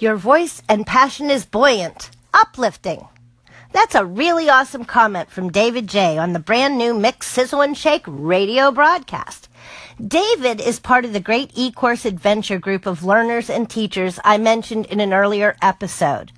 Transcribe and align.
Your 0.00 0.14
voice 0.14 0.62
and 0.68 0.86
passion 0.86 1.28
is 1.28 1.44
buoyant, 1.44 2.10
uplifting. 2.32 3.08
That's 3.72 3.96
a 3.96 4.04
really 4.04 4.48
awesome 4.48 4.84
comment 4.84 5.28
from 5.28 5.50
David 5.50 5.88
J 5.88 6.18
on 6.18 6.32
the 6.32 6.38
brand 6.38 6.78
new 6.78 6.94
Mix 6.94 7.26
Sizzle 7.26 7.62
and 7.62 7.76
Shake 7.76 8.04
radio 8.06 8.70
broadcast. 8.70 9.48
David 10.00 10.60
is 10.60 10.78
part 10.78 11.04
of 11.04 11.12
the 11.12 11.18
Great 11.18 11.50
E-Course 11.54 12.04
Adventure 12.04 12.60
group 12.60 12.86
of 12.86 13.02
learners 13.02 13.50
and 13.50 13.68
teachers 13.68 14.20
I 14.24 14.38
mentioned 14.38 14.86
in 14.86 15.00
an 15.00 15.12
earlier 15.12 15.56
episode. 15.60 16.30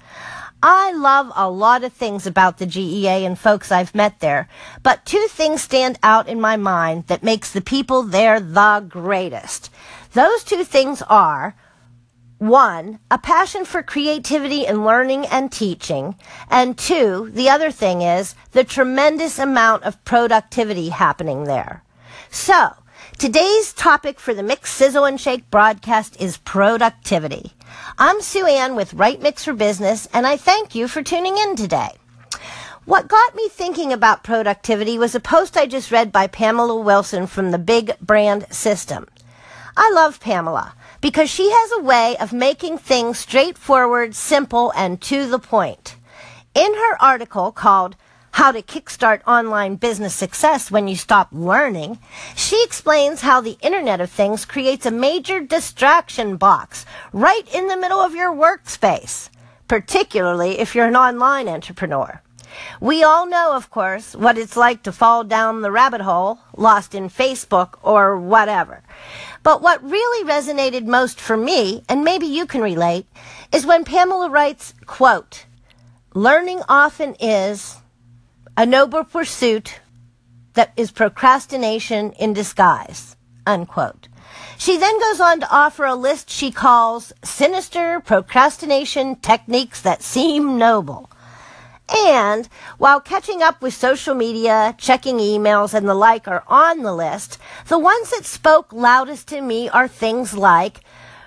I 0.63 0.93
love 0.93 1.31
a 1.37 1.51
lot 1.51 1.85
of 1.85 1.93
things 1.93 2.27
about 2.27 2.57
the 2.57 2.67
GEA 2.67 3.27
and 3.27 3.39
folks 3.39 3.71
I've 3.71 3.95
met 3.95 4.21
there, 4.21 4.49
but 4.83 5.05
two 5.05 5.27
things 5.29 5.61
stand 5.61 5.99
out 6.03 6.29
in 6.29 6.41
my 6.41 6.57
mind 6.57 7.09
that 7.09 7.23
makes 7.23 7.53
the 7.53 7.61
people 7.61 8.05
there 8.05 8.41
the 8.41 8.83
greatest. 8.89 9.69
Those 10.15 10.45
two 10.45 10.65
things 10.65 11.03
are 11.03 11.55
one, 12.41 12.99
a 13.11 13.19
passion 13.19 13.67
for 13.67 13.83
creativity 13.83 14.67
and 14.67 14.85
learning 14.85 15.27
and 15.27 15.53
teaching. 15.53 16.17
And 16.49 16.77
two, 16.77 17.31
the 17.35 17.51
other 17.51 17.71
thing 17.71 18.01
is 18.01 18.35
the 18.53 18.65
tremendous 18.65 19.39
amount 19.39 19.85
of 19.85 20.03
productivity 20.07 20.89
happening 20.89 21.45
there. 21.45 21.85
So, 22.31 22.73
today's 23.19 23.75
topic 23.75 24.19
for 24.19 24.33
the 24.33 24.43
Mix 24.43 24.73
Sizzle 24.73 25.05
and 25.05 25.21
Shake 25.21 25.51
broadcast 25.51 26.19
is 26.19 26.39
productivity. 26.39 27.53
I'm 27.99 28.23
Sue 28.23 28.47
Ann 28.47 28.75
with 28.75 28.95
Right 28.95 29.21
Mix 29.21 29.45
for 29.45 29.53
Business, 29.53 30.09
and 30.15 30.27
I 30.27 30.39
thank 30.39 30.75
you 30.75 30.89
for 30.89 31.03
tuning 31.03 31.37
in 31.37 31.57
today. 31.57 31.91
What 32.87 33.09
got 33.09 33.35
me 33.35 33.51
thinking 33.51 33.93
about 33.93 34.25
productivity 34.25 34.99
was 34.99 35.15
a 35.15 35.21
post 35.21 35.59
I 35.59 35.67
just 35.67 35.91
read 35.91 36.11
by 36.11 36.27
Pamela 36.27 36.81
Wilson 36.81 37.27
from 37.27 37.51
the 37.51 37.59
Big 37.59 37.93
Brand 38.01 38.47
System. 38.51 39.07
I 39.77 39.91
love 39.91 40.21
Pamela 40.21 40.75
because 41.01 41.31
she 41.31 41.51
has 41.51 41.73
a 41.73 41.83
way 41.83 42.17
of 42.19 42.33
making 42.33 42.79
things 42.79 43.19
straightforward, 43.19 44.15
simple, 44.15 44.73
and 44.77 45.01
to 45.03 45.27
the 45.27 45.39
point. 45.39 45.97
In 46.55 46.75
her 46.75 47.03
article 47.03 47.53
called 47.53 47.97
How 48.33 48.53
to 48.53 48.63
Kickstart 48.63 49.23
Online 49.27 49.77
Business 49.77 50.15
Success 50.15 50.71
When 50.71 50.89
You 50.89 50.97
Stop 50.97 51.29
Learning, 51.33 51.99
she 52.37 52.63
explains 52.65 53.23
how 53.23 53.41
the 53.41 53.59
Internet 53.63 54.01
of 54.01 54.11
Things 54.11 54.45
creates 54.45 54.85
a 54.85 54.91
major 54.91 55.41
distraction 55.41 56.37
box 56.37 56.85
right 57.13 57.45
in 57.55 57.69
the 57.69 57.77
middle 57.77 58.01
of 58.01 58.15
your 58.15 58.35
workspace, 58.35 59.31
particularly 59.69 60.59
if 60.59 60.75
you're 60.75 60.89
an 60.89 60.97
online 60.97 61.49
entrepreneur. 61.49 62.21
We 62.81 63.03
all 63.03 63.27
know, 63.27 63.55
of 63.55 63.71
course, 63.71 64.15
what 64.15 64.37
it's 64.37 64.57
like 64.57 64.83
to 64.83 64.93
fall 64.93 65.25
down 65.25 65.61
the 65.61 65.71
rabbit 65.71 66.01
hole, 66.01 66.41
lost 66.57 66.95
in 66.95 67.09
Facebook 67.09 67.79
or 67.83 68.19
whatever. 68.19 68.83
But 69.43 69.63
what 69.63 69.83
really 69.83 70.29
resonated 70.29 70.85
most 70.85 71.21
for 71.21 71.37
me, 71.37 71.83
and 71.89 72.05
maybe 72.05 72.27
you 72.27 72.47
can 72.47 72.61
relate, 72.61 73.07
is 73.53 73.67
when 73.67 73.85
Pamela 73.85 74.29
writes, 74.29 74.75
quote, 74.87 75.47
learning 76.15 76.63
often 76.69 77.17
is 77.21 77.77
a 78.57 78.67
noble 78.67 79.05
pursuit 79.05 79.81
that 80.55 80.73
is 80.77 80.91
procrastination 80.91 82.13
in 82.13 82.33
disguise, 82.33 83.17
unquote. 83.47 84.09
She 84.59 84.77
then 84.77 84.99
goes 85.01 85.21
on 85.21 85.41
to 85.41 85.51
offer 85.51 85.87
a 85.87 85.95
list 85.95 86.29
she 86.29 86.51
calls 86.51 87.13
sinister 87.25 88.01
procrastination 88.01 89.17
techniques 89.17 89.81
that 89.81 90.03
seem 90.03 90.59
noble. 90.59 91.11
And 91.93 92.49
while 92.79 93.01
catching 93.01 93.43
up 93.43 93.63
with 93.63 93.75
social 93.75 94.15
media, 94.15 94.75
checking 94.79 95.19
emails, 95.19 95.75
and 95.75 95.89
the 95.89 95.95
like 95.95 96.29
are 96.29 96.45
on 96.47 96.83
the 96.83 96.95
list, 96.95 97.39
the 97.69 97.79
ones 97.79 98.11
that 98.11 98.25
spoke 98.25 98.73
loudest 98.73 99.29
to 99.29 99.41
me 99.41 99.69
are 99.69 99.89
things 99.89 100.35
like 100.35 100.81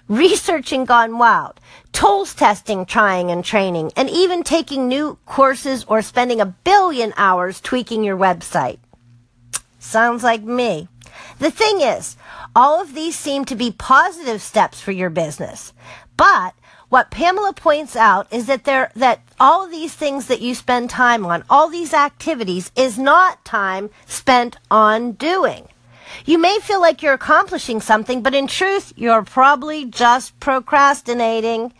researching 0.07 0.85
gone 0.85 1.17
wild, 1.17 1.59
tools 1.91 2.33
testing, 2.33 2.85
trying, 2.85 3.31
and 3.31 3.43
training, 3.43 3.91
and 3.95 4.09
even 4.09 4.43
taking 4.43 4.87
new 4.87 5.17
courses 5.25 5.85
or 5.87 6.01
spending 6.01 6.39
a 6.39 6.45
billion 6.45 7.13
hours 7.17 7.59
tweaking 7.59 8.03
your 8.03 8.17
website. 8.17 8.79
Sounds 9.79 10.23
like 10.23 10.43
me. 10.43 10.87
The 11.39 11.51
thing 11.51 11.81
is, 11.81 12.15
all 12.55 12.81
of 12.81 12.93
these 12.93 13.17
seem 13.17 13.45
to 13.45 13.55
be 13.55 13.71
positive 13.71 14.41
steps 14.41 14.79
for 14.79 14.91
your 14.91 15.09
business, 15.09 15.73
but 16.15 16.53
what 16.93 17.09
Pamela 17.09 17.53
points 17.53 17.95
out 17.95 18.31
is 18.31 18.45
that 18.45 18.65
there 18.65 18.91
that 18.95 19.19
all 19.39 19.67
these 19.67 19.95
things 19.95 20.27
that 20.27 20.41
you 20.41 20.53
spend 20.53 20.91
time 20.91 21.25
on, 21.25 21.43
all 21.49 21.67
these 21.67 21.91
activities 21.91 22.71
is 22.75 22.99
not 22.99 23.43
time 23.43 23.89
spent 24.05 24.57
on 24.69 25.13
doing. 25.13 25.67
You 26.23 26.37
may 26.37 26.59
feel 26.61 26.79
like 26.79 27.01
you're 27.01 27.15
accomplishing 27.15 27.81
something, 27.81 28.21
but 28.21 28.35
in 28.35 28.45
truth, 28.45 28.93
you're 28.95 29.23
probably 29.23 29.85
just 29.85 30.39
procrastinating. 30.39 31.73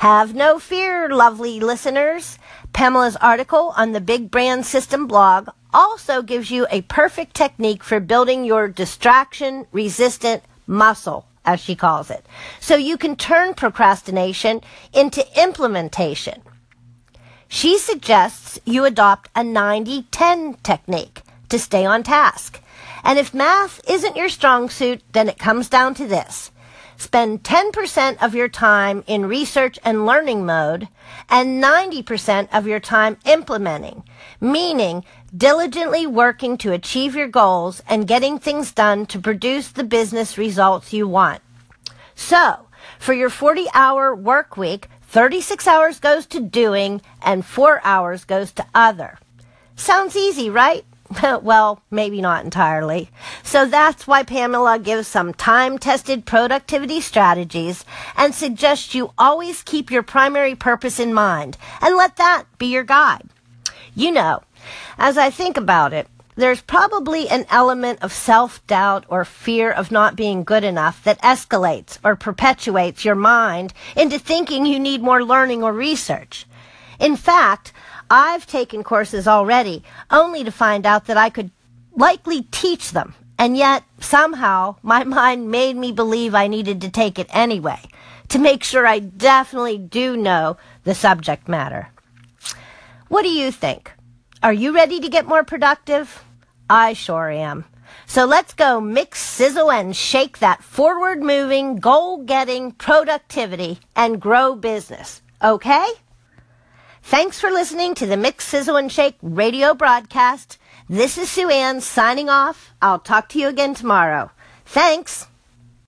Have 0.00 0.34
no 0.34 0.58
fear, 0.58 1.08
lovely 1.08 1.58
listeners. 1.58 2.38
Pamela's 2.74 3.16
article 3.16 3.72
on 3.74 3.92
the 3.92 4.02
Big 4.02 4.30
Brand 4.30 4.66
System 4.66 5.06
blog 5.06 5.48
also 5.72 6.20
gives 6.20 6.50
you 6.50 6.66
a 6.70 6.82
perfect 6.82 7.32
technique 7.32 7.82
for 7.82 8.00
building 8.00 8.44
your 8.44 8.68
distraction 8.68 9.66
resistant 9.72 10.42
muscle 10.66 11.24
as 11.46 11.60
she 11.60 11.74
calls 11.74 12.10
it. 12.10 12.26
So 12.60 12.76
you 12.76 12.98
can 12.98 13.16
turn 13.16 13.54
procrastination 13.54 14.60
into 14.92 15.24
implementation. 15.40 16.42
She 17.48 17.78
suggests 17.78 18.58
you 18.64 18.84
adopt 18.84 19.30
a 19.34 19.40
90-10 19.40 20.62
technique 20.62 21.22
to 21.48 21.58
stay 21.58 21.86
on 21.86 22.02
task. 22.02 22.60
And 23.04 23.18
if 23.18 23.32
math 23.32 23.80
isn't 23.88 24.16
your 24.16 24.28
strong 24.28 24.68
suit, 24.68 25.00
then 25.12 25.28
it 25.28 25.38
comes 25.38 25.68
down 25.68 25.94
to 25.94 26.06
this. 26.06 26.50
Spend 26.98 27.42
10% 27.42 28.22
of 28.22 28.34
your 28.34 28.48
time 28.48 29.04
in 29.06 29.26
research 29.26 29.78
and 29.84 30.06
learning 30.06 30.46
mode 30.46 30.88
and 31.28 31.62
90% 31.62 32.48
of 32.52 32.66
your 32.66 32.80
time 32.80 33.18
implementing, 33.26 34.02
meaning 34.40 35.04
diligently 35.36 36.06
working 36.06 36.56
to 36.58 36.72
achieve 36.72 37.14
your 37.14 37.28
goals 37.28 37.82
and 37.88 38.08
getting 38.08 38.38
things 38.38 38.72
done 38.72 39.04
to 39.06 39.18
produce 39.18 39.68
the 39.68 39.84
business 39.84 40.38
results 40.38 40.92
you 40.92 41.06
want. 41.06 41.42
So, 42.14 42.66
for 42.98 43.12
your 43.12 43.30
40 43.30 43.66
hour 43.74 44.14
work 44.14 44.56
week, 44.56 44.88
36 45.02 45.66
hours 45.66 46.00
goes 46.00 46.24
to 46.26 46.40
doing 46.40 47.02
and 47.22 47.44
4 47.44 47.80
hours 47.84 48.24
goes 48.24 48.52
to 48.52 48.66
other. 48.74 49.18
Sounds 49.76 50.16
easy, 50.16 50.48
right? 50.48 50.84
well, 51.42 51.82
maybe 51.90 52.20
not 52.20 52.44
entirely. 52.44 53.10
So 53.42 53.66
that's 53.66 54.06
why 54.06 54.22
Pamela 54.22 54.78
gives 54.78 55.08
some 55.08 55.32
time 55.34 55.78
tested 55.78 56.26
productivity 56.26 57.00
strategies 57.00 57.84
and 58.16 58.34
suggests 58.34 58.94
you 58.94 59.12
always 59.18 59.62
keep 59.62 59.90
your 59.90 60.02
primary 60.02 60.54
purpose 60.54 60.98
in 60.98 61.14
mind 61.14 61.56
and 61.80 61.96
let 61.96 62.16
that 62.16 62.44
be 62.58 62.66
your 62.66 62.84
guide. 62.84 63.28
You 63.94 64.12
know, 64.12 64.42
as 64.98 65.16
I 65.16 65.30
think 65.30 65.56
about 65.56 65.92
it, 65.92 66.08
there's 66.36 66.60
probably 66.60 67.30
an 67.30 67.46
element 67.48 68.00
of 68.02 68.12
self 68.12 68.64
doubt 68.66 69.06
or 69.08 69.24
fear 69.24 69.70
of 69.70 69.90
not 69.90 70.16
being 70.16 70.44
good 70.44 70.64
enough 70.64 71.02
that 71.04 71.20
escalates 71.22 71.98
or 72.04 72.14
perpetuates 72.14 73.06
your 73.06 73.14
mind 73.14 73.72
into 73.96 74.18
thinking 74.18 74.66
you 74.66 74.78
need 74.78 75.00
more 75.00 75.24
learning 75.24 75.62
or 75.62 75.72
research. 75.72 76.46
In 77.00 77.16
fact, 77.16 77.72
I've 78.10 78.46
taken 78.46 78.84
courses 78.84 79.26
already 79.26 79.82
only 80.10 80.44
to 80.44 80.50
find 80.50 80.86
out 80.86 81.06
that 81.06 81.16
I 81.16 81.30
could 81.30 81.50
likely 81.96 82.42
teach 82.42 82.92
them. 82.92 83.14
And 83.38 83.56
yet, 83.56 83.84
somehow, 84.00 84.76
my 84.82 85.04
mind 85.18 85.50
made 85.50 85.76
me 85.76 85.92
believe 85.92 86.34
I 86.34 86.46
needed 86.46 86.80
to 86.82 86.90
take 86.90 87.18
it 87.18 87.28
anyway 87.30 87.80
to 88.28 88.38
make 88.38 88.64
sure 88.64 88.86
I 88.86 88.98
definitely 88.98 89.78
do 89.78 90.16
know 90.16 90.56
the 90.84 90.94
subject 90.94 91.48
matter. 91.48 91.88
What 93.08 93.22
do 93.22 93.28
you 93.28 93.52
think? 93.52 93.92
Are 94.42 94.52
you 94.52 94.74
ready 94.74 95.00
to 95.00 95.08
get 95.08 95.28
more 95.28 95.44
productive? 95.44 96.24
I 96.68 96.92
sure 96.92 97.30
am. 97.30 97.64
So 98.06 98.24
let's 98.24 98.54
go 98.54 98.80
mix, 98.80 99.20
sizzle, 99.20 99.70
and 99.70 99.94
shake 99.94 100.38
that 100.38 100.62
forward 100.62 101.22
moving, 101.22 101.76
goal 101.76 102.24
getting 102.24 102.72
productivity 102.72 103.78
and 103.94 104.20
grow 104.20 104.54
business. 104.54 105.22
Okay? 105.42 105.88
Thanks 107.08 107.40
for 107.40 107.50
listening 107.50 107.94
to 107.94 108.06
the 108.06 108.16
Mix, 108.16 108.46
Sizzle, 108.46 108.74
and 108.74 108.90
Shake 108.90 109.14
radio 109.22 109.74
broadcast. 109.74 110.58
This 110.88 111.16
is 111.16 111.30
Sue 111.30 111.48
Ann 111.48 111.80
signing 111.80 112.28
off. 112.28 112.74
I'll 112.82 112.98
talk 112.98 113.28
to 113.28 113.38
you 113.38 113.46
again 113.46 113.74
tomorrow. 113.74 114.32
Thanks. 114.64 115.28